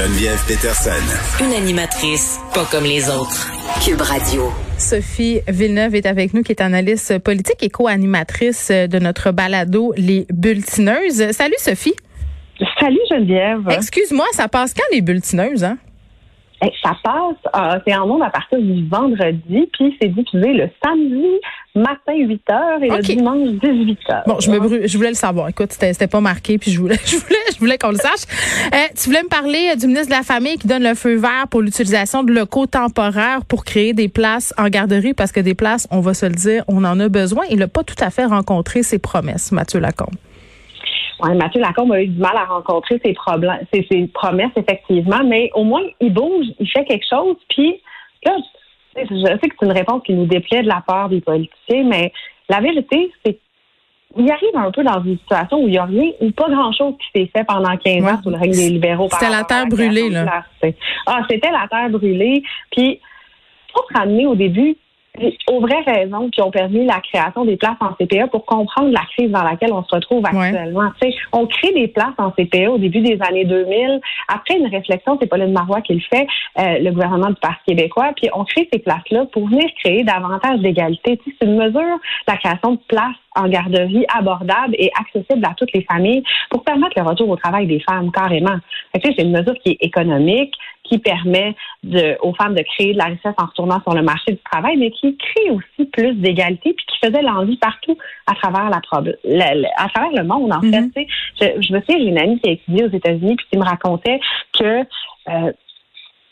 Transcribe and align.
Geneviève 0.00 0.42
Peterson. 0.48 1.44
Une 1.44 1.52
animatrice 1.52 2.40
pas 2.54 2.64
comme 2.70 2.84
les 2.84 3.10
autres. 3.10 3.52
Cube 3.84 4.00
Radio. 4.00 4.50
Sophie 4.78 5.40
Villeneuve 5.46 5.94
est 5.94 6.06
avec 6.06 6.32
nous, 6.32 6.42
qui 6.42 6.52
est 6.52 6.62
analyste 6.62 7.18
politique 7.18 7.62
et 7.62 7.68
co-animatrice 7.68 8.70
de 8.70 8.98
notre 8.98 9.30
balado 9.30 9.92
Les 9.98 10.26
Bulletineuses. 10.30 11.32
Salut 11.32 11.52
Sophie. 11.58 11.92
Salut 12.80 12.96
Geneviève. 13.10 13.68
Excuse-moi, 13.68 14.24
ça 14.32 14.48
passe 14.48 14.72
quand 14.72 14.86
les 14.90 15.02
Bulletineuses, 15.02 15.64
hein? 15.64 15.76
Ça 16.82 16.96
passe, 17.02 17.36
euh, 17.56 17.78
c'est 17.86 17.94
en 17.94 18.06
monde 18.06 18.22
à 18.22 18.30
partir 18.30 18.58
du 18.58 18.86
vendredi, 18.86 19.68
puis 19.72 19.96
c'est 20.00 20.08
diffusé 20.08 20.52
le 20.52 20.68
samedi 20.84 21.26
matin 21.74 22.14
8 22.14 22.42
h 22.48 22.84
et 22.84 22.88
le 22.90 23.02
dimanche 23.02 23.48
18 23.62 23.98
h. 24.08 24.22
Bon, 24.26 24.40
je 24.40 24.50
me 24.50 24.86
je 24.86 24.96
voulais 24.96 25.10
le 25.10 25.14
savoir. 25.14 25.48
Écoute, 25.48 25.72
c'était 25.72 26.06
pas 26.06 26.20
marqué, 26.20 26.58
puis 26.58 26.70
je 26.70 26.80
voulais, 26.80 26.98
je 27.06 27.16
voulais, 27.16 27.36
je 27.52 27.58
voulais 27.58 27.78
qu'on 27.78 27.90
le 27.90 27.96
sache. 27.96 28.26
Euh, 28.74 28.76
tu 28.94 29.08
voulais 29.08 29.22
me 29.22 29.28
parler 29.28 29.74
du 29.76 29.86
ministre 29.86 30.08
de 30.08 30.14
la 30.14 30.22
Famille 30.22 30.58
qui 30.58 30.66
donne 30.66 30.82
le 30.82 30.94
feu 30.94 31.16
vert 31.16 31.46
pour 31.50 31.62
l'utilisation 31.62 32.22
de 32.22 32.32
locaux 32.32 32.66
temporaires 32.66 33.44
pour 33.46 33.64
créer 33.64 33.92
des 33.94 34.08
places 34.08 34.52
en 34.58 34.68
garderie, 34.68 35.14
parce 35.14 35.32
que 35.32 35.40
des 35.40 35.54
places, 35.54 35.88
on 35.90 36.00
va 36.00 36.14
se 36.14 36.26
le 36.26 36.34
dire, 36.34 36.64
on 36.68 36.84
en 36.84 36.98
a 37.00 37.08
besoin. 37.08 37.44
Il 37.50 37.58
n'a 37.58 37.68
pas 37.68 37.84
tout 37.84 37.96
à 38.00 38.10
fait 38.10 38.26
rencontré 38.26 38.82
ses 38.82 38.98
promesses, 38.98 39.52
Mathieu 39.52 39.80
Lacombe. 39.80 40.16
Ouais, 41.22 41.34
Mathieu 41.34 41.60
Lacombe 41.60 41.92
a 41.92 42.02
eu 42.02 42.06
du 42.06 42.18
mal 42.18 42.36
à 42.36 42.44
rencontrer 42.44 43.00
ses 43.04 43.12
problèmes, 43.12 43.60
ses, 43.72 43.86
ses, 43.90 44.06
promesses 44.06 44.52
effectivement, 44.56 45.22
mais 45.24 45.50
au 45.54 45.64
moins 45.64 45.82
il 46.00 46.12
bouge, 46.12 46.46
il 46.58 46.68
fait 46.68 46.84
quelque 46.84 47.06
chose. 47.08 47.36
Puis 47.48 47.80
là, 48.24 48.36
je 48.96 49.02
sais 49.04 49.48
que 49.48 49.54
c'est 49.58 49.66
une 49.66 49.72
réponse 49.72 50.02
qui 50.04 50.14
nous 50.14 50.26
déplaît 50.26 50.62
de 50.62 50.68
la 50.68 50.82
part 50.86 51.08
des 51.08 51.20
politiciens, 51.20 51.84
mais 51.84 52.12
la 52.48 52.60
vérité, 52.60 53.12
c'est 53.24 53.38
qu'il 54.14 54.30
arrive 54.30 54.56
un 54.56 54.70
peu 54.70 54.82
dans 54.82 55.02
une 55.04 55.18
situation 55.18 55.62
où 55.62 55.68
il 55.68 55.72
n'y 55.72 55.78
a 55.78 55.84
rien 55.84 56.10
ou 56.20 56.30
pas 56.32 56.48
grand-chose 56.48 56.94
qui 56.98 57.20
s'est 57.20 57.30
fait 57.34 57.44
pendant 57.44 57.76
15 57.76 58.04
ans 58.04 58.20
sous 58.22 58.30
le 58.30 58.36
règne 58.36 58.52
des 58.52 58.70
libéraux. 58.70 59.08
C'était 59.12 59.30
la 59.30 59.44
terre 59.44 59.66
brûlée, 59.66 60.10
là. 60.10 60.44
Ah, 61.06 61.22
c'était 61.30 61.50
la 61.50 61.66
terre 61.70 61.90
brûlée. 61.90 62.42
Puis, 62.72 63.00
faut 63.72 63.84
se 63.88 63.98
ramener 63.98 64.26
au 64.26 64.34
début, 64.34 64.76
aux 65.48 65.60
vraies 65.60 65.82
raisons 65.86 66.30
qui 66.30 66.40
ont 66.40 66.50
permis 66.50 66.84
la 66.84 67.00
création 67.00 67.44
des 67.44 67.56
places 67.56 67.76
en 67.80 67.92
CPE 67.94 68.30
pour 68.30 68.44
comprendre 68.46 68.90
la 68.90 69.02
crise 69.16 69.30
dans 69.30 69.42
laquelle 69.42 69.72
on 69.72 69.82
se 69.84 69.94
retrouve 69.94 70.24
actuellement. 70.24 70.90
On 71.32 71.46
crée 71.46 71.72
des 71.72 71.88
places 71.88 72.14
en 72.18 72.30
CPE 72.30 72.68
au 72.68 72.78
début 72.78 73.00
des 73.00 73.18
années 73.20 73.44
2000. 73.44 74.00
Après 74.28 74.56
une 74.56 74.66
réflexion, 74.66 75.18
c'est 75.20 75.26
Pauline 75.26 75.52
Marois 75.52 75.80
qui 75.80 75.94
le 75.94 76.00
fait, 76.00 76.26
euh, 76.58 76.78
le 76.78 76.90
gouvernement 76.92 77.28
du 77.28 77.40
Parti 77.40 77.60
québécois, 77.66 78.12
puis 78.16 78.28
on 78.34 78.44
crée 78.44 78.68
ces 78.72 78.78
places-là 78.78 79.26
pour 79.32 79.48
venir 79.48 79.68
créer 79.82 80.04
davantage 80.04 80.60
d'égalité. 80.60 81.20
C'est 81.24 81.46
une 81.46 81.56
mesure, 81.56 81.98
la 82.26 82.36
création 82.36 82.72
de 82.72 82.80
places 82.88 83.16
en 83.36 83.48
garderie 83.48 84.04
abordable 84.12 84.74
et 84.78 84.90
accessible 84.98 85.44
à 85.44 85.54
toutes 85.56 85.72
les 85.72 85.82
familles 85.82 86.22
pour 86.50 86.64
permettre 86.64 86.94
le 86.96 87.06
retour 87.06 87.28
au 87.28 87.36
travail 87.36 87.66
des 87.66 87.80
femmes, 87.80 88.10
carrément. 88.10 88.56
C'est 88.94 89.18
une 89.18 89.32
mesure 89.32 89.54
qui 89.64 89.70
est 89.72 89.78
économique, 89.80 90.52
qui 90.84 90.98
permet 90.98 91.54
de, 91.84 92.16
aux 92.20 92.34
femmes 92.34 92.54
de 92.54 92.62
créer 92.62 92.92
de 92.92 92.98
la 92.98 93.04
richesse 93.04 93.34
en 93.38 93.46
retournant 93.46 93.80
sur 93.82 93.94
le 93.94 94.02
marché 94.02 94.32
du 94.32 94.40
travail, 94.50 94.76
mais 94.76 94.90
qui 94.90 95.16
crée 95.16 95.50
aussi 95.50 95.88
plus 95.90 96.14
d'égalité, 96.14 96.74
puis 96.74 96.86
qui 96.86 97.06
faisait 97.06 97.22
l'envie 97.22 97.56
partout 97.56 97.96
à 98.26 98.34
travers 98.34 98.68
la, 98.70 98.80
à 99.76 99.88
travers 99.88 100.10
le 100.12 100.24
monde, 100.24 100.52
en 100.52 100.60
fait. 100.60 100.80
Mm-hmm. 100.80 101.06
Je, 101.40 101.62
je 101.62 101.72
me 101.72 101.80
souviens, 101.80 101.98
j'ai 101.98 102.08
une 102.08 102.18
amie 102.18 102.40
qui 102.40 102.50
a 102.50 102.52
étudié 102.52 102.84
aux 102.84 102.90
États-Unis, 102.90 103.36
puis 103.36 103.46
qui 103.52 103.58
me 103.58 103.64
racontait 103.64 104.20
que 104.58 104.80
euh, 105.28 105.52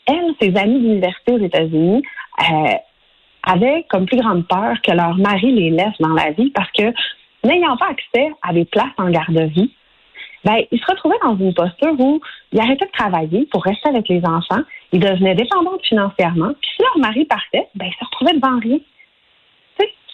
elle, 0.05 0.33
ses 0.41 0.55
amis 0.57 0.79
d'université 0.79 1.33
aux 1.33 1.39
États-Unis, 1.39 2.03
euh, 2.41 2.73
avaient 3.43 3.85
comme 3.89 4.05
plus 4.05 4.17
grande 4.17 4.47
peur 4.47 4.75
que 4.81 4.91
leur 4.91 5.15
mari 5.17 5.51
les 5.51 5.69
laisse 5.71 5.97
dans 5.99 6.13
la 6.13 6.31
vie 6.31 6.51
parce 6.51 6.71
que 6.71 6.93
n'ayant 7.43 7.77
pas 7.77 7.89
accès 7.89 8.31
à 8.41 8.53
des 8.53 8.65
places 8.65 8.87
en 8.97 9.09
garde-vie, 9.09 9.71
ben, 10.45 10.57
ils 10.71 10.79
se 10.79 10.85
retrouvaient 10.85 11.19
dans 11.23 11.37
une 11.37 11.53
posture 11.53 11.99
où 11.99 12.21
ils 12.53 12.59
arrêtaient 12.59 12.85
de 12.85 12.91
travailler 12.91 13.47
pour 13.51 13.63
rester 13.63 13.89
avec 13.89 14.07
les 14.07 14.21
enfants, 14.25 14.61
ils 14.91 14.99
devenaient 14.99 15.35
dépendants 15.35 15.77
financièrement, 15.83 16.53
puis 16.61 16.71
si 16.75 16.81
leur 16.81 16.97
mari 16.97 17.25
partait, 17.25 17.67
ben, 17.75 17.87
ils 17.87 17.93
se 17.99 18.05
retrouvaient 18.05 18.39
devant 18.39 18.59
rien 18.59 18.79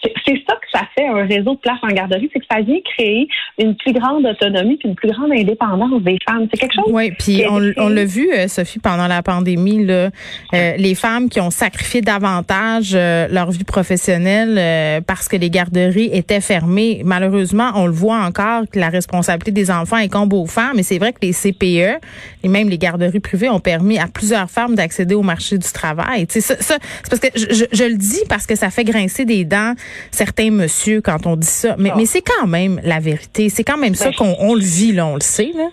c'est 0.02 0.42
ça 0.48 0.54
que 0.54 0.66
ça 0.72 0.82
fait 0.96 1.06
un 1.06 1.26
réseau 1.26 1.54
de 1.54 1.60
places 1.60 1.78
en 1.82 1.88
garderie, 1.88 2.28
c'est 2.32 2.40
que 2.40 2.46
ça 2.50 2.60
vient 2.60 2.78
créer 2.96 3.28
une 3.58 3.74
plus 3.76 3.92
grande 3.92 4.26
autonomie 4.26 4.76
puis 4.76 4.88
une 4.88 4.94
plus 4.94 5.10
grande 5.10 5.32
indépendance 5.32 6.02
des 6.02 6.18
femmes. 6.28 6.46
C'est 6.50 6.60
quelque 6.60 6.74
chose. 6.74 6.92
Oui, 6.92 7.12
puis 7.18 7.44
on, 7.48 7.88
l'a 7.88 8.04
vu, 8.04 8.30
euh, 8.32 8.48
Sophie, 8.48 8.78
pendant 8.78 9.06
la 9.06 9.22
pandémie, 9.22 9.84
là, 9.84 10.10
euh, 10.54 10.76
les 10.76 10.94
femmes 10.94 11.28
qui 11.28 11.40
ont 11.40 11.50
sacrifié 11.50 12.00
davantage 12.00 12.92
euh, 12.94 13.26
leur 13.30 13.50
vie 13.50 13.64
professionnelle 13.64 15.02
parce 15.06 15.28
que 15.28 15.36
les 15.36 15.50
garderies 15.50 16.10
étaient 16.12 16.40
fermées. 16.40 17.02
Malheureusement, 17.04 17.72
on 17.74 17.86
le 17.86 17.92
voit 17.92 18.18
encore 18.18 18.64
que 18.70 18.78
la 18.78 18.88
responsabilité 18.88 19.52
des 19.52 19.70
enfants 19.70 19.96
incombe 19.96 20.32
aux 20.32 20.46
femmes. 20.46 20.76
Mais 20.76 20.82
c'est 20.82 20.98
vrai 20.98 21.12
que 21.12 21.20
les 21.22 21.32
CPE 21.32 22.00
et 22.42 22.48
même 22.48 22.68
les 22.68 22.78
garderies 22.78 23.20
privées 23.20 23.48
ont 23.48 23.60
permis 23.60 23.98
à 23.98 24.06
plusieurs 24.06 24.50
femmes 24.50 24.74
d'accéder 24.74 25.14
au 25.14 25.22
marché 25.22 25.58
du 25.58 25.70
travail. 25.72 26.26
Ça, 26.28 26.40
ça 26.40 26.76
c'est 27.02 27.10
parce 27.10 27.20
que 27.20 27.38
je, 27.38 27.64
je 27.72 27.84
le 27.84 27.96
dis 27.96 28.22
parce 28.28 28.46
que 28.46 28.56
ça 28.56 28.70
fait 28.70 28.84
grincer 28.84 29.24
des 29.24 29.44
dents 29.44 29.74
certains 30.10 30.50
monsieur 30.50 31.00
quand 31.00 31.26
on 31.26 31.36
dit 31.36 31.46
ça. 31.46 31.76
Mais, 31.78 31.90
mais 31.96 32.06
c'est 32.06 32.22
quand 32.22 32.46
même 32.46 32.80
la 32.82 33.00
vérité. 33.00 33.48
C'est 33.48 33.64
quand 33.64 33.78
même 33.78 33.94
ça 33.94 34.10
ben, 34.10 34.34
qu'on 34.34 34.54
le 34.54 34.60
vit, 34.60 34.92
là, 34.92 35.06
on 35.06 35.14
le 35.14 35.20
sait. 35.20 35.52
Là. 35.54 35.68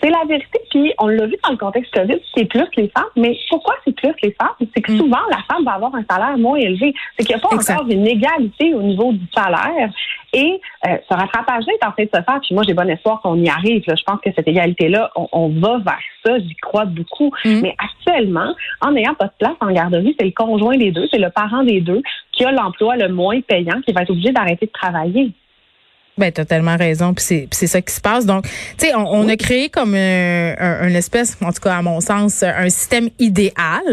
C'est 0.00 0.10
la 0.10 0.24
vérité, 0.28 0.60
puis 0.70 0.92
on 0.98 1.08
l'a 1.08 1.26
vu 1.26 1.34
dans 1.42 1.50
le 1.50 1.56
contexte 1.56 1.92
COVID, 1.92 2.18
c'est 2.36 2.44
plus 2.44 2.66
les 2.76 2.88
femmes. 2.88 3.04
Mais 3.16 3.36
pourquoi 3.50 3.74
c'est 3.84 3.94
plus 3.96 4.12
les 4.22 4.34
femmes? 4.40 4.68
C'est 4.74 4.80
que 4.80 4.92
mm. 4.92 4.98
souvent, 4.98 5.18
la 5.30 5.38
femme 5.50 5.64
va 5.64 5.72
avoir 5.72 5.94
un 5.94 6.04
salaire 6.08 6.38
moins 6.38 6.56
élevé. 6.56 6.94
C'est 7.16 7.24
qu'il 7.24 7.34
n'y 7.34 7.42
a 7.42 7.44
pas 7.44 7.54
encore 7.54 7.86
une 7.88 8.06
égalité 8.06 8.74
au 8.74 8.82
niveau 8.82 9.12
du 9.12 9.26
salaire. 9.34 9.90
Et 10.32 10.60
euh, 10.86 10.96
ce 11.08 11.14
rattrapage-là 11.14 11.72
est 11.72 11.86
en 11.86 11.92
train 11.92 12.04
de 12.04 12.10
se 12.12 12.22
faire. 12.22 12.40
Puis 12.42 12.54
moi, 12.54 12.62
j'ai 12.66 12.74
bon 12.74 12.88
espoir 12.88 13.20
qu'on 13.22 13.36
y 13.36 13.48
arrive. 13.48 13.82
Je 13.86 14.02
pense 14.04 14.20
que 14.20 14.30
cette 14.34 14.46
égalité-là, 14.46 15.10
on, 15.16 15.48
va 15.48 15.78
vers 15.78 15.98
ça. 16.24 16.38
J'y 16.38 16.54
crois 16.56 16.84
beaucoup. 16.84 17.32
Mm. 17.44 17.60
Mais 17.62 17.74
actuellement, 17.78 18.54
en 18.80 18.92
n'ayant 18.92 19.14
pas 19.14 19.26
de 19.26 19.32
place 19.38 19.56
en 19.60 19.70
garderie, 19.70 20.14
c'est 20.18 20.26
le 20.26 20.32
conjoint 20.32 20.76
des 20.76 20.92
deux, 20.92 21.06
c'est 21.10 21.18
le 21.18 21.30
parent 21.30 21.62
des 21.62 21.80
deux 21.80 22.02
qui 22.32 22.44
a 22.44 22.52
l'emploi 22.52 22.96
le 22.96 23.08
moins 23.08 23.40
payant, 23.40 23.80
qui 23.80 23.92
va 23.92 24.02
être 24.02 24.10
obligé 24.10 24.32
d'arrêter 24.32 24.66
de 24.66 24.72
travailler. 24.72 25.32
Ben, 26.18 26.32
t'as 26.32 26.44
tellement 26.44 26.76
raison, 26.76 27.14
puis 27.14 27.46
c'est 27.50 27.66
ça 27.66 27.80
qui 27.80 27.94
se 27.94 28.00
passe. 28.00 28.26
Donc, 28.26 28.44
tu 28.76 28.86
sais, 28.86 28.94
on, 28.94 29.28
a 29.28 29.36
créé 29.36 29.68
comme 29.68 29.94
un, 29.94 30.94
espèce, 30.94 31.36
en 31.40 31.52
tout 31.52 31.60
cas 31.60 31.76
à 31.76 31.82
mon 31.82 32.00
sens, 32.00 32.42
un 32.42 32.68
système 32.68 33.08
idéal, 33.18 33.52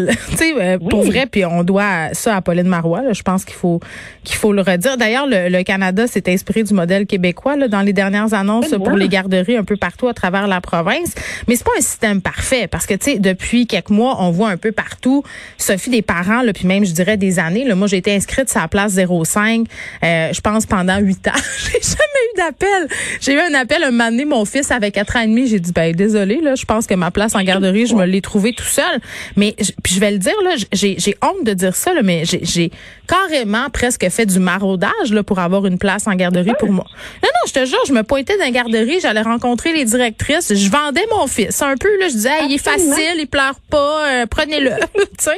tu 0.31 0.38
sais, 0.38 0.53
euh, 0.59 0.78
pour 0.80 1.03
vrai. 1.03 1.28
Puis 1.28 1.46
on 1.46 1.63
doit 1.63 2.13
ça 2.13 2.36
à 2.36 2.41
Pauline 2.41 2.68
Marois. 2.68 3.13
je 3.13 3.22
pense 3.22 3.46
qu'il 3.46 3.56
faut 3.56 3.80
qu'il 4.24 4.38
faut 4.38 4.53
le 4.53 4.62
redire. 4.62 4.97
D'ailleurs, 4.97 5.28
le, 5.28 5.63
Canada 5.63 6.08
s'est 6.08 6.31
inspiré 6.31 6.63
du 6.63 6.74
modèle 6.74 7.06
québécois 7.06 7.56
là, 7.56 7.68
dans 7.68 7.81
les 7.81 7.94
dernières 7.94 8.34
annonces 8.34 8.69
pour 8.69 8.92
les 8.92 9.07
garderies 9.07 9.57
un 9.57 9.63
peu 9.63 9.78
partout 9.78 10.07
à 10.07 10.13
travers 10.13 10.47
la 10.47 10.62
province. 10.62 11.13
Mais 11.47 11.56
c'est 11.56 11.63
pas 11.63 11.72
un 11.78 11.81
système 11.81 12.22
parfait 12.22 12.68
parce 12.68 12.86
que 12.86 12.94
tu 12.94 13.12
sais, 13.12 13.19
depuis 13.19 13.68
quelques 13.68 13.90
mois, 13.90 14.18
on 14.19 14.31
voit 14.31 14.50
un 14.50 14.57
peu 14.57 14.72
partout, 14.72 15.24
Sophie, 15.57 15.90
des 15.90 16.02
parents, 16.02 16.42
là, 16.42 16.53
puis 16.53 16.68
même 16.68 16.86
je 16.86 16.92
dirais 16.92 17.18
des 17.18 17.40
années. 17.40 17.66
Là, 17.66 17.75
moi, 17.75 17.88
j'ai 17.88 17.97
été 17.97 18.13
inscrite 18.13 18.50
sur 18.50 18.62
la 18.62 18.68
place 18.68 18.96
05, 18.96 19.68
euh, 20.03 20.34
je 20.34 20.42
pense 20.42 20.66
pendant 20.66 20.97
huit 20.97 21.28
ans. 21.28 21.31
eu 22.15 22.37
d'appel. 22.37 22.87
J'ai 23.21 23.33
eu 23.33 23.39
un 23.39 23.53
appel 23.53 23.83
un 23.83 23.91
moment 23.91 24.09
donné, 24.09 24.25
mon 24.25 24.45
fils 24.45 24.71
avait 24.71 24.91
quatre 24.91 25.15
ans 25.15 25.21
et 25.21 25.27
demi. 25.27 25.47
J'ai 25.47 25.59
dit, 25.59 25.71
ben 25.71 25.93
désolé, 25.93 26.41
là, 26.41 26.55
je 26.55 26.65
pense 26.65 26.87
que 26.87 26.93
ma 26.93 27.11
place 27.11 27.35
en 27.35 27.43
garderie, 27.43 27.85
je 27.85 27.95
me 27.95 28.05
l'ai 28.05 28.21
trouvée 28.21 28.53
tout 28.53 28.63
seul. 28.63 28.99
Mais 29.35 29.55
puis 29.83 29.95
je 29.95 29.99
vais 29.99 30.11
le 30.11 30.17
dire, 30.17 30.35
là, 30.43 30.55
j'ai 30.71 31.15
honte 31.21 31.45
de 31.45 31.53
dire 31.53 31.75
ça, 31.75 31.93
là, 31.93 32.01
mais 32.03 32.23
j'ai 32.25 32.71
carrément 33.07 33.69
presque 33.71 34.09
fait 34.09 34.25
du 34.25 34.39
maraudage 34.39 35.11
là, 35.11 35.23
pour 35.23 35.39
avoir 35.39 35.65
une 35.65 35.77
place 35.77 36.07
en 36.07 36.15
garderie 36.15 36.53
pour 36.59 36.71
moi. 36.71 36.85
Non, 37.23 37.29
non, 37.29 37.47
je 37.47 37.53
te 37.53 37.65
jure, 37.65 37.79
je 37.87 37.93
me 37.93 38.03
pointais 38.03 38.37
dans 38.37 38.45
la 38.45 38.51
garderie, 38.51 38.99
j'allais 39.01 39.21
rencontrer 39.21 39.73
les 39.73 39.85
directrices, 39.85 40.53
je 40.53 40.69
vendais 40.69 41.05
mon 41.11 41.27
fils. 41.27 41.61
Un 41.61 41.75
peu, 41.77 41.89
là, 41.99 42.07
je 42.07 42.13
disais, 42.13 42.45
il 42.47 42.53
est 42.53 42.63
facile, 42.63 43.19
il 43.19 43.27
pleure 43.27 43.59
pas, 43.69 44.07
euh, 44.07 44.25
prenez-le. 44.29 44.71
tu 44.95 45.05
sais? 45.19 45.31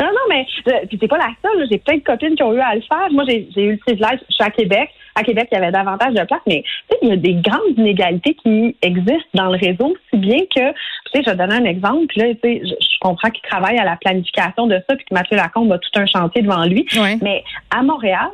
Non, 0.00 0.06
non, 0.06 0.20
mais 0.28 0.46
euh, 0.68 0.86
puis 0.88 0.98
c'est 1.00 1.08
pas 1.08 1.18
la 1.18 1.30
seule. 1.42 1.66
J'ai 1.70 1.78
plein 1.78 1.96
de 1.96 2.02
copines 2.02 2.34
qui 2.34 2.42
ont 2.42 2.52
eu 2.54 2.60
à 2.60 2.74
le 2.74 2.82
faire. 2.82 3.08
Moi, 3.12 3.24
j'ai 3.26 3.48
eu 3.56 3.72
le 3.72 3.78
privilège, 3.78 4.20
je 4.28 4.34
suis 4.34 4.44
à 4.44 4.50
Québec 4.50 4.90
à 5.16 5.22
Québec, 5.22 5.48
il 5.50 5.54
y 5.54 5.58
avait 5.58 5.72
davantage 5.72 6.14
de 6.14 6.22
places, 6.24 6.42
mais 6.46 6.62
il 7.02 7.08
y 7.08 7.12
a 7.12 7.16
des 7.16 7.34
grandes 7.34 7.76
inégalités 7.76 8.34
qui 8.34 8.76
existent 8.82 9.28
dans 9.34 9.50
le 9.50 9.58
réseau, 9.58 9.96
si 10.10 10.18
bien 10.18 10.40
que, 10.54 10.70
tu 10.70 11.10
sais, 11.12 11.22
je 11.24 11.30
vais 11.30 11.36
donner 11.36 11.54
un 11.54 11.64
exemple, 11.64 12.14
là, 12.16 12.26
tu 12.34 12.40
sais, 12.42 12.62
je, 12.64 12.98
comprends 13.00 13.30
qu'il 13.30 13.42
travaille 13.42 13.78
à 13.78 13.84
la 13.84 13.96
planification 13.96 14.66
de 14.66 14.76
ça, 14.88 14.96
puis 14.96 15.04
que 15.04 15.14
Mathieu 15.14 15.36
Lacombe 15.36 15.72
a 15.72 15.78
tout 15.78 15.90
un 15.96 16.06
chantier 16.06 16.42
devant 16.42 16.64
lui, 16.64 16.86
mais 17.22 17.42
à 17.70 17.82
Montréal, 17.82 18.30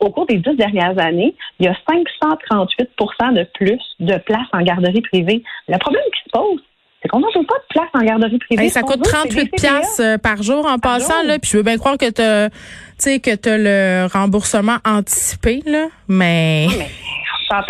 au 0.00 0.10
cours 0.10 0.26
des 0.26 0.38
dix 0.38 0.56
dernières 0.56 0.98
années, 0.98 1.34
il 1.58 1.66
y 1.66 1.68
a 1.68 1.76
538% 1.88 3.34
de 3.34 3.44
plus 3.54 3.80
de 4.00 4.16
places 4.18 4.48
en 4.52 4.62
garderie 4.62 5.02
privée. 5.02 5.42
Le 5.68 5.78
problème 5.78 6.02
qui 6.14 6.22
se 6.24 6.30
pose, 6.30 6.60
c'est 7.02 7.08
qu'on 7.08 7.20
n'a 7.20 7.28
pas 7.32 7.40
de 7.40 7.66
place 7.70 7.88
en 7.94 8.00
garderie 8.00 8.38
privée. 8.38 8.68
ça 8.68 8.82
coûte 8.82 9.02
38 9.02 9.50
pièces 9.52 10.00
euh, 10.00 10.18
par 10.18 10.42
jour 10.42 10.66
en 10.66 10.78
passant 10.78 11.22
là, 11.24 11.38
puis 11.38 11.50
je 11.50 11.56
veux 11.56 11.62
bien 11.62 11.78
croire 11.78 11.96
que 11.96 12.10
tu 12.10 12.54
sais 12.98 13.20
que 13.20 13.34
tu 13.34 13.48
as 13.48 13.58
le 13.58 14.06
remboursement 14.12 14.76
anticipé 14.84 15.62
là, 15.66 15.86
mais, 16.08 16.66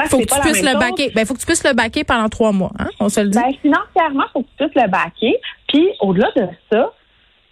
faut 0.09 0.19
que, 0.19 0.35
tu 0.35 0.41
puisses 0.41 0.62
le 0.62 0.79
baquer. 0.79 1.11
Ben 1.15 1.25
faut 1.25 1.35
que 1.35 1.41
tu 1.41 1.47
puisses 1.47 1.65
le 1.65 1.75
baquer 1.75 2.05
pendant 2.05 2.29
trois 2.29 2.53
mois, 2.53 2.73
hein, 2.79 2.88
on 2.99 3.09
se 3.09 3.21
le 3.21 3.29
dit. 3.29 3.38
Ben, 3.38 3.53
financièrement, 3.62 4.25
faut 4.32 4.43
que 4.43 4.49
tu 4.59 4.69
puisses 4.69 4.82
le 4.82 4.91
baquer, 4.91 5.41
puis 5.69 5.88
au-delà 6.00 6.29
de 6.37 6.47
ça, 6.73 6.93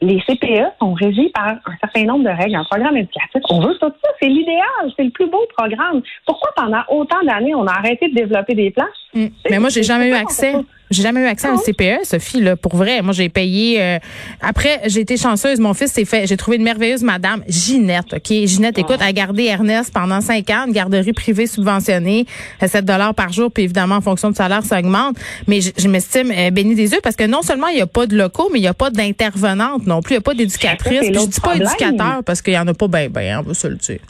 les 0.00 0.20
CPE 0.20 0.78
sont 0.80 0.92
régis 0.94 1.30
par 1.32 1.48
un 1.48 1.76
certain 1.80 2.04
nombre 2.04 2.24
de 2.24 2.30
règles, 2.30 2.54
un 2.54 2.64
programme 2.64 2.96
éducatif. 2.96 3.40
On 3.50 3.60
veut 3.60 3.74
tout 3.80 3.88
ça, 3.88 4.08
c'est 4.20 4.28
l'idéal, 4.28 4.92
c'est 4.96 5.04
le 5.04 5.10
plus 5.10 5.28
beau 5.28 5.44
programme. 5.56 6.02
Pourquoi 6.26 6.50
pendant 6.56 6.82
autant 6.88 7.22
d'années 7.24 7.54
on 7.54 7.66
a 7.66 7.72
arrêté 7.72 8.08
de 8.08 8.14
développer 8.14 8.54
des 8.54 8.70
places? 8.70 8.88
Mm. 9.14 9.26
Mais 9.50 9.58
moi, 9.58 9.70
j'ai 9.70 9.82
jamais 9.82 10.08
eu 10.08 10.14
accès. 10.14 10.54
J'ai 10.90 11.02
jamais 11.02 11.20
eu 11.20 11.26
accès 11.26 11.48
à 11.48 11.52
un 11.52 11.58
CPE, 11.58 12.04
Sophie, 12.04 12.40
là, 12.40 12.56
pour 12.56 12.76
vrai. 12.76 13.02
Moi, 13.02 13.12
j'ai 13.12 13.28
payé. 13.28 13.82
Euh, 13.82 13.98
après, 14.40 14.80
j'ai 14.86 15.00
été 15.00 15.16
chanceuse. 15.16 15.60
Mon 15.60 15.74
fils 15.74 15.92
s'est 15.92 16.04
fait. 16.04 16.26
J'ai 16.26 16.36
trouvé 16.36 16.56
une 16.56 16.62
merveilleuse 16.62 17.02
madame, 17.02 17.42
Ginette. 17.46 18.14
Ok, 18.14 18.32
Ginette, 18.46 18.78
écoute, 18.78 19.00
a 19.00 19.12
gardé 19.12 19.44
Ernest 19.44 19.92
pendant 19.92 20.20
cinq 20.20 20.48
ans, 20.50 20.64
une 20.66 20.72
garderie 20.72 21.12
privée 21.12 21.46
subventionnée, 21.46 22.26
à 22.60 22.68
7 22.68 22.84
dollars 22.84 23.14
par 23.14 23.32
jour, 23.32 23.50
puis 23.50 23.64
évidemment, 23.64 23.96
en 23.96 24.00
fonction 24.00 24.30
du 24.30 24.36
salaire, 24.36 24.64
ça 24.64 24.78
augmente. 24.78 25.16
Mais 25.46 25.60
je, 25.60 25.88
m'estime 25.88 26.32
euh, 26.36 26.50
bénie 26.50 26.74
des 26.74 26.92
yeux 26.92 27.00
parce 27.02 27.16
que 27.16 27.24
non 27.24 27.42
seulement 27.42 27.68
il 27.68 27.76
n'y 27.76 27.82
a 27.82 27.86
pas 27.86 28.06
de 28.06 28.16
locaux, 28.16 28.48
mais 28.52 28.58
il 28.58 28.62
n'y 28.62 28.68
a 28.68 28.74
pas 28.74 28.90
d'intervenante 28.90 29.86
non 29.86 30.00
plus. 30.00 30.14
Il 30.14 30.18
n'y 30.18 30.18
a 30.18 30.22
pas 30.22 30.34
d'éducatrice. 30.34 31.00
Je 31.04 31.26
dis 31.26 31.40
pas 31.40 31.56
éducateur 31.56 32.22
parce 32.24 32.42
qu'il 32.42 32.54
y 32.54 32.58
en 32.58 32.66
a 32.66 32.74
pas 32.74 32.88
ben 32.88 33.10
ben, 33.10 33.40
on 33.40 33.48
va 33.48 33.54
se 33.54 33.66
le 33.66 33.76
dire. 33.76 34.00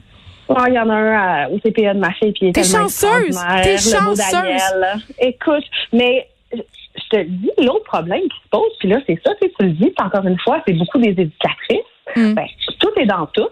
il 0.48 0.74
y 0.74 0.78
en 0.78 0.88
a 0.88 0.94
un 0.94 1.46
au 1.48 1.58
CPE 1.58 1.94
de 1.94 1.98
ma 1.98 2.12
fille, 2.12 2.32
T'es 2.52 2.64
chanceuse! 2.64 3.38
T'es 3.62 3.78
chanceuse! 3.78 5.02
Écoute, 5.20 5.64
mais 5.92 6.26
je 7.12 7.18
te 7.18 7.24
dis, 7.24 7.50
l'autre 7.58 7.84
problème 7.84 8.22
qui 8.22 8.38
se 8.44 8.48
pose, 8.50 8.70
puis 8.78 8.88
là, 8.88 8.98
c'est 9.06 9.20
ça, 9.24 9.32
tu 9.40 9.48
le 9.60 9.72
dis, 9.72 9.92
encore 10.00 10.26
une 10.26 10.38
fois, 10.40 10.62
c'est 10.66 10.74
beaucoup 10.74 10.98
des 10.98 11.10
éducatrices. 11.10 11.80
Hmm. 12.16 12.34
Ben, 12.34 12.46
tout 12.78 12.90
est 12.96 13.06
dans 13.06 13.26
tout. 13.26 13.48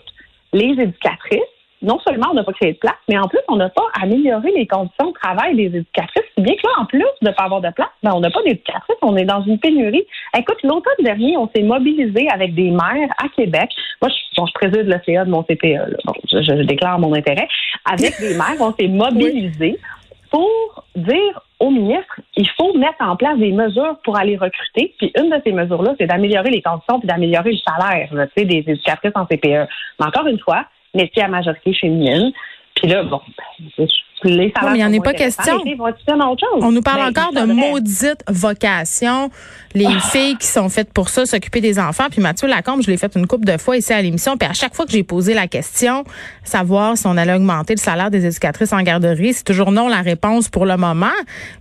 Les 0.52 0.70
éducatrices, 0.70 1.40
non 1.82 1.98
seulement 2.06 2.28
on 2.30 2.34
n'a 2.34 2.44
pas 2.44 2.52
créé 2.52 2.72
de 2.72 2.78
place, 2.78 2.96
mais 3.08 3.18
en 3.18 3.28
plus, 3.28 3.40
on 3.48 3.56
n'a 3.56 3.68
pas 3.68 3.84
amélioré 4.00 4.50
les 4.56 4.66
conditions 4.66 5.08
de 5.08 5.12
travail 5.12 5.54
des 5.56 5.66
éducatrices. 5.66 6.24
Bien 6.38 6.54
que 6.54 6.66
là, 6.66 6.72
en 6.78 6.86
plus 6.86 7.04
de 7.22 7.28
ne 7.28 7.30
pas 7.32 7.44
avoir 7.44 7.60
de 7.60 7.70
place, 7.70 7.88
ben, 8.02 8.12
on 8.14 8.20
n'a 8.20 8.30
pas 8.30 8.42
d'éducatrices, 8.42 8.96
on 9.02 9.16
est 9.16 9.24
dans 9.24 9.42
une 9.42 9.58
pénurie. 9.58 10.06
Écoute, 10.36 10.58
l'automne 10.62 10.92
dernier, 11.02 11.36
on 11.36 11.48
s'est 11.54 11.62
mobilisé 11.62 12.28
avec 12.30 12.54
des 12.54 12.70
maires 12.70 13.10
à 13.22 13.28
Québec. 13.34 13.70
Moi, 14.00 14.10
je, 14.10 14.40
bon, 14.40 14.46
je 14.46 14.52
préside 14.52 14.86
le 14.86 15.00
CA 15.04 15.24
de 15.24 15.30
mon 15.30 15.42
CPE, 15.42 15.96
Bon, 16.04 16.12
je, 16.30 16.62
déclare 16.62 16.98
mon 16.98 17.14
intérêt. 17.14 17.48
Avec 17.84 18.14
des 18.20 18.34
maires, 18.36 18.60
on 18.60 18.72
s'est 18.72 18.88
mobilisés 18.88 19.78
pour 20.36 20.84
dire 20.96 21.40
au 21.60 21.70
ministre, 21.70 22.20
il 22.36 22.46
faut 22.50 22.76
mettre 22.76 23.00
en 23.00 23.16
place 23.16 23.38
des 23.38 23.52
mesures 23.52 23.96
pour 24.04 24.18
aller 24.18 24.36
recruter. 24.36 24.94
Puis 24.98 25.10
une 25.18 25.30
de 25.30 25.40
ces 25.42 25.52
mesures-là, 25.52 25.94
c'est 25.98 26.06
d'améliorer 26.06 26.50
les 26.50 26.60
conditions 26.60 26.98
puis 27.00 27.08
d'améliorer 27.08 27.52
le 27.52 27.58
salaire 27.66 28.28
des 28.36 28.64
éducatrices 28.66 29.12
en 29.14 29.24
CPE. 29.24 29.66
Mais 29.98 30.06
encore 30.06 30.26
une 30.26 30.38
fois, 30.38 30.66
métier 30.94 31.22
à 31.22 31.28
majorité 31.28 31.72
féminine. 31.72 32.32
Puis 32.74 32.88
là, 32.88 33.02
bon, 33.04 33.22
ben, 33.78 33.86
les 34.24 34.52
salaires 34.54 34.72
mais 34.72 34.78
il 34.78 34.88
n'y 34.88 34.96
en 34.96 35.00
a 35.00 35.02
pas 35.02 35.12
question. 35.12 35.62
On 36.60 36.72
nous 36.72 36.82
parle 36.82 37.02
encore 37.02 37.32
de 37.32 37.52
maudite 37.52 38.24
vocation. 38.28 39.30
Les 39.74 39.86
filles 40.10 40.36
qui 40.38 40.46
sont 40.46 40.70
faites 40.70 40.90
pour 40.92 41.10
ça, 41.10 41.26
s'occuper 41.26 41.60
des 41.60 41.78
enfants. 41.78 42.06
Puis 42.10 42.22
Mathieu 42.22 42.48
Lacombe, 42.48 42.82
je 42.82 42.90
l'ai 42.90 42.96
fait 42.96 43.14
une 43.14 43.26
couple 43.26 43.44
de 43.44 43.58
fois 43.58 43.76
ici 43.76 43.92
à 43.92 44.00
l'émission. 44.00 44.36
Puis 44.38 44.48
à 44.48 44.54
chaque 44.54 44.74
fois 44.74 44.86
que 44.86 44.92
j'ai 44.92 45.02
posé 45.02 45.34
la 45.34 45.48
question, 45.48 46.04
savoir 46.44 46.96
si 46.96 47.06
on 47.06 47.16
allait 47.16 47.34
augmenter 47.34 47.74
le 47.74 47.80
salaire 47.80 48.10
des 48.10 48.24
éducatrices 48.24 48.72
en 48.72 48.82
garderie, 48.82 49.34
c'est 49.34 49.44
toujours 49.44 49.72
non 49.72 49.88
la 49.88 50.00
réponse 50.00 50.48
pour 50.48 50.64
le 50.64 50.76
moment. 50.76 51.06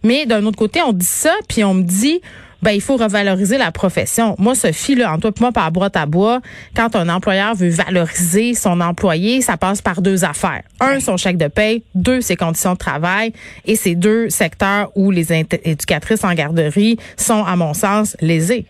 Mais 0.04 0.26
d'un 0.26 0.46
autre 0.46 0.58
côté, 0.58 0.82
on 0.82 0.94
dit 0.94 1.06
ça, 1.06 1.34
puis 1.50 1.64
on 1.64 1.74
me 1.74 1.84
dit 1.84 2.22
ben 2.62 2.72
il 2.72 2.82
faut 2.82 2.98
revaloriser 2.98 3.58
la 3.58 3.72
profession. 3.72 4.36
Moi, 4.38 4.56
Sophie, 4.56 4.96
là, 4.96 5.14
en 5.14 5.20
toi 5.20 5.32
moi, 5.40 5.52
par 5.52 5.72
boîte 5.72 5.98
à 5.98 6.06
bois, 6.06 6.42
quand 6.76 6.96
un 6.96 7.10
employeur 7.10 7.56
veut 7.56 7.70
valoriser 7.70 8.54
son 8.54 8.82
employé, 8.82 9.42
ça 9.42 9.58
passe 9.58 9.82
par 9.82 10.02
deux 10.02 10.24
affaires. 10.24 10.64
Un, 10.80 11.00
son 11.00 11.18
chèque 11.18 11.38
de 11.38 11.48
paie. 11.48 11.84
Deux, 11.94 12.22
ses 12.22 12.36
conditions 12.36 12.74
de 12.74 12.78
travail. 12.78 13.34
Et 13.66 13.76
ces 13.76 13.96
deux 13.96 14.30
secteurs 14.30 14.92
où 14.96 15.12
les 15.12 15.34
éducatrices 15.34 16.24
en 16.24 16.34
garderie 16.34 16.98
sont, 17.18 17.44
à 17.44 17.56
mon 17.56 17.74
sens, 17.74 18.16
lésées. 18.22 18.66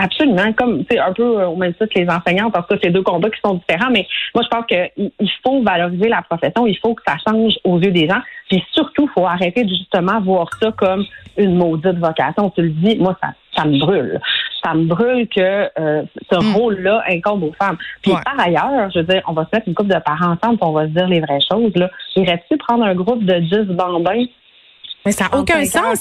Absolument, 0.00 0.52
comme 0.52 0.84
c'est 0.88 1.00
un 1.00 1.12
peu 1.12 1.44
au 1.44 1.56
même 1.56 1.72
titre 1.72 1.92
que 1.92 1.98
les 1.98 2.08
enseignants, 2.08 2.52
parce 2.52 2.68
que 2.68 2.76
c'est 2.80 2.90
deux 2.90 3.02
combats 3.02 3.30
qui 3.30 3.40
sont 3.44 3.54
différents, 3.54 3.90
mais 3.90 4.06
moi 4.32 4.44
je 4.44 4.48
pense 4.48 4.64
qu'il 4.66 5.30
faut 5.44 5.60
valoriser 5.60 6.08
la 6.08 6.22
profession, 6.22 6.68
il 6.68 6.78
faut 6.78 6.94
que 6.94 7.02
ça 7.04 7.16
change 7.26 7.54
aux 7.64 7.80
yeux 7.80 7.90
des 7.90 8.06
gens, 8.06 8.20
puis 8.48 8.62
surtout, 8.72 9.08
il 9.10 9.12
faut 9.12 9.26
arrêter 9.26 9.64
de 9.64 9.70
justement 9.70 10.20
voir 10.20 10.48
ça 10.62 10.70
comme 10.70 11.04
une 11.36 11.56
maudite 11.56 11.98
vocation. 11.98 12.48
Tu 12.50 12.62
le 12.62 12.68
dis, 12.70 12.96
moi 12.96 13.16
ça, 13.20 13.30
ça 13.56 13.64
me 13.64 13.76
brûle. 13.76 14.20
Ça 14.64 14.72
me 14.74 14.84
brûle 14.84 15.26
que 15.28 15.68
euh, 15.80 16.04
ce 16.30 16.36
hmm. 16.38 16.54
rôle-là 16.54 17.02
incombe 17.08 17.42
aux 17.42 17.52
femmes. 17.60 17.76
Puis 18.00 18.12
par 18.12 18.38
ailleurs, 18.38 18.90
je 18.94 19.00
veux 19.00 19.04
dire, 19.04 19.22
on 19.26 19.32
va 19.32 19.46
se 19.46 19.48
mettre 19.52 19.66
une 19.66 19.74
couple 19.74 19.92
de 19.92 20.00
parents 20.00 20.36
ensemble, 20.40 20.58
on 20.60 20.72
va 20.72 20.84
se 20.84 20.90
dire 20.90 21.08
les 21.08 21.20
vraies 21.20 21.40
choses. 21.50 21.74
Là. 21.74 21.90
Irais-tu 22.14 22.56
prendre 22.56 22.84
un 22.84 22.94
groupe 22.94 23.24
de 23.24 23.34
10 23.34 23.74
bambins 23.74 24.26
mais 25.06 25.12
ça 25.12 25.28
n'a 25.30 25.38
aucun 25.38 25.64
sens. 25.64 26.00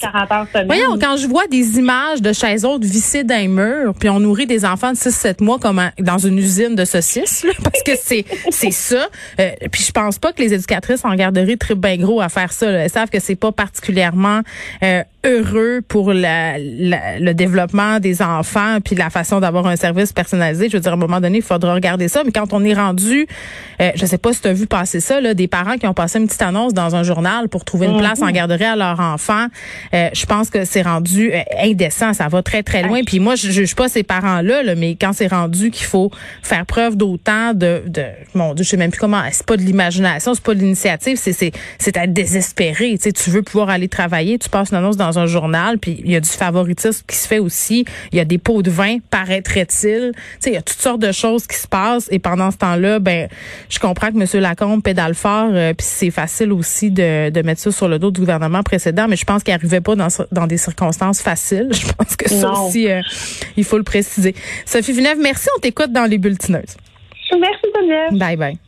Voyons, 0.66 0.98
quand 1.00 1.18
je 1.18 1.28
vois 1.28 1.48
des 1.48 1.78
images 1.78 2.22
de 2.22 2.34
chaises 2.34 2.66
autres 2.66 2.86
vissées 2.86 3.24
d'un 3.24 3.48
mur, 3.48 3.94
puis 3.98 4.10
on 4.10 4.20
nourrit 4.20 4.48
des 4.48 4.66
enfants 4.66 4.92
de 4.92 4.98
6-7 4.98 5.44
mois 5.44 5.60
comme 5.60 5.82
dans 6.00 6.18
une 6.18 6.38
usine 6.38 6.76
de 6.76 6.84
saucisses, 6.84 7.46
parce 7.64 7.84
que 7.84 7.92
c'est 7.96 8.26
c'est 8.50 8.72
ça. 8.72 9.08
Euh, 9.40 9.52
puis 9.72 9.84
je 9.84 9.92
pense 9.92 10.20
pas 10.20 10.34
que 10.34 10.42
les 10.42 10.54
éducatrices 10.54 11.06
en 11.06 11.16
garderie 11.16 11.58
trippent 11.58 11.80
bien 11.80 11.98
gros 11.98 12.22
à 12.22 12.30
faire 12.30 12.52
ça. 12.52 12.70
Elles 12.70 12.90
savent 12.90 13.10
que 13.10 13.20
c'est 13.20 13.36
pas 13.36 13.52
particulièrement 13.52 14.42
euh, 14.84 15.04
heureux 15.28 15.82
pour 15.88 16.14
la, 16.14 16.58
le 16.58 17.34
développement 17.34 18.00
des 18.00 18.22
enfants 18.22 18.78
puis 18.84 18.96
la 18.96 19.10
façon 19.10 19.40
d'avoir 19.40 19.68
un 19.68 19.76
service 19.76 20.14
personnalisé. 20.14 20.70
Je 20.70 20.78
veux 20.78 20.82
dire, 20.82 20.92
à 20.92 20.96
un 20.96 21.00
moment 21.00 21.20
donné, 21.20 21.40
il 21.40 21.44
faudra 21.44 21.74
regarder 21.74 22.08
ça. 22.08 22.24
Mais 22.24 22.32
quand 22.32 22.54
on 22.54 22.64
est 22.64 22.74
rendu, 22.74 23.28
euh, 23.82 23.92
je 23.96 24.06
sais 24.06 24.18
pas 24.18 24.34
si 24.34 24.42
tu 24.42 24.48
as 24.48 24.54
vu 24.54 24.68
passer 24.68 25.00
ça, 25.00 25.22
là, 25.22 25.34
des 25.34 25.48
parents 25.48 25.78
qui 25.78 25.88
ont 25.88 25.94
passé 25.94 26.20
une 26.20 26.28
petite 26.28 26.42
annonce 26.42 26.74
dans 26.74 26.96
un 26.96 27.04
journal 27.04 27.50
pour 27.50 27.66
trouver 27.66 27.88
une 27.88 27.94
mhm. 27.94 28.00
place 28.00 28.22
en 28.22 28.32
garderie 28.32 28.66
à 28.66 28.76
leur 28.76 29.00
enfant, 29.00 29.48
euh, 29.94 30.10
je 30.14 30.26
pense 30.26 30.50
que 30.50 30.66
c'est 30.66 30.82
rendu 30.82 31.32
euh, 31.34 31.42
indécent. 31.62 32.14
Ça 32.14 32.28
va 32.28 32.42
très, 32.42 32.64
très 32.64 32.84
loin. 32.84 33.02
Puis 33.06 33.20
moi, 33.20 33.36
je 33.36 33.50
juge 33.52 33.76
pas 33.76 33.90
ces 33.90 34.04
parents-là, 34.04 34.64
là, 34.64 34.76
mais 34.76 34.96
quand 34.96 35.14
c'est 35.14 35.28
rendu 35.28 35.72
qu'il 35.72 35.86
faut 35.86 36.12
faire 36.42 36.66
preuve 36.66 36.96
d'autant 36.96 37.54
de, 37.54 37.84
de, 37.88 38.04
mon 38.34 38.54
Dieu, 38.54 38.64
je 38.64 38.70
sais 38.70 38.78
même 38.78 38.92
plus 38.92 39.00
comment, 39.00 39.22
c'est 39.32 39.46
pas 39.46 39.58
de 39.58 39.62
l'imagination, 39.62 40.34
c'est 40.34 40.44
pas 40.44 40.56
de 40.56 40.60
l'initiative, 40.60 41.18
c'est, 41.22 41.34
c'est, 41.34 41.52
c'est 41.78 41.98
à 41.98 42.08
désespérer. 42.08 42.92
Tu 42.98 43.04
sais, 43.04 43.12
tu 43.12 43.30
veux 43.30 43.42
pouvoir 43.42 43.70
aller 43.70 43.88
travailler, 43.88 44.38
tu 44.40 44.50
passes 44.50 44.72
une 44.72 44.78
annonce 44.78 44.98
dans 44.98 45.17
un 45.18 45.26
journal, 45.26 45.78
puis 45.80 46.02
il 46.04 46.12
y 46.12 46.16
a 46.16 46.20
du 46.20 46.30
favoritisme 46.30 47.04
qui 47.08 47.16
se 47.16 47.28
fait 47.28 47.40
aussi. 47.40 47.86
Il 48.12 48.18
y 48.18 48.22
a 48.22 48.26
des 48.26 48.38
pots 48.38 48.62
de 48.62 48.70
vin, 48.70 48.98
paraîtrait-il. 49.10 50.12
Il 50.46 50.54
y 50.54 50.58
a 50.58 50.62
toutes 50.62 50.80
sortes 50.80 51.02
de 51.02 51.12
choses 51.12 51.48
qui 51.48 51.58
se 51.58 51.68
passent. 51.68 52.08
Et 52.12 52.20
pendant 52.20 52.52
ce 52.52 52.58
temps-là, 52.58 53.00
ben, 53.00 53.28
je 53.70 53.80
comprends 53.80 54.12
que 54.12 54.18
M. 54.18 54.42
Lacombe 54.42 54.84
pédale 54.84 55.16
fort, 55.16 55.50
euh, 55.54 55.74
puis 55.74 55.86
c'est 55.88 56.12
facile 56.12 56.52
aussi 56.52 56.92
de, 56.92 57.30
de 57.30 57.42
mettre 57.42 57.62
ça 57.62 57.72
sur 57.72 57.88
le 57.88 58.00
dos 58.00 58.12
du 58.12 58.20
gouvernement 58.20 58.64
précédent, 58.64 59.08
mais 59.08 59.16
je 59.16 59.26
pense 59.26 59.44
qu'il 59.44 59.54
n'arrivait 59.54 59.82
pas 59.82 59.96
dans, 59.96 60.08
dans 60.32 60.48
des 60.48 60.58
circonstances 60.58 61.22
faciles. 61.22 61.70
Je 61.78 61.94
pense 61.94 62.16
que 62.16 62.30
ça 62.30 62.52
aussi, 62.52 62.90
euh, 62.90 63.02
il 63.56 63.64
faut 63.64 63.78
le 63.78 63.84
préciser. 63.84 64.36
Sophie 64.66 64.94
Villeneuve, 64.94 65.20
merci. 65.22 65.48
On 65.56 65.60
t'écoute 65.60 65.92
dans 65.92 66.06
les 66.06 66.18
bulletineuses. 66.18 66.76
Merci, 67.40 67.68
Daniel. 67.74 68.18
Bye 68.18 68.36
bye. 68.38 68.67